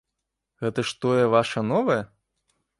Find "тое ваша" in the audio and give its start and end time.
1.05-1.67